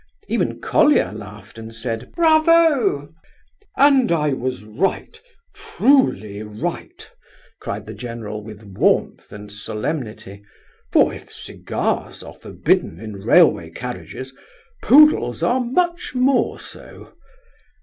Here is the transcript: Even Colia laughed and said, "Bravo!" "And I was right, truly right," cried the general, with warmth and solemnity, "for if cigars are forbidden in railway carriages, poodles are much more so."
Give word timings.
Even 0.27 0.59
Colia 0.61 1.11
laughed 1.11 1.59
and 1.59 1.75
said, 1.75 2.11
"Bravo!" 2.15 3.13
"And 3.77 4.11
I 4.11 4.29
was 4.33 4.63
right, 4.63 5.21
truly 5.53 6.41
right," 6.41 7.07
cried 7.59 7.85
the 7.85 7.93
general, 7.93 8.43
with 8.43 8.63
warmth 8.63 9.31
and 9.31 9.51
solemnity, 9.51 10.41
"for 10.91 11.13
if 11.13 11.31
cigars 11.31 12.23
are 12.23 12.33
forbidden 12.33 12.99
in 12.99 13.17
railway 13.21 13.69
carriages, 13.69 14.33
poodles 14.81 15.43
are 15.43 15.59
much 15.63 16.15
more 16.15 16.59
so." 16.59 17.13